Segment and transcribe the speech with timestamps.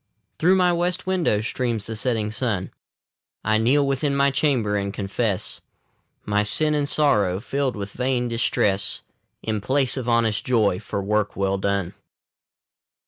[0.39, 2.71] Through my west window streams the setting sun.
[3.43, 5.61] I kneel within my chamber, and confess
[6.25, 9.03] My sin and sorrow, filled with vain distress,
[9.43, 11.93] In place of honest joy for work well done.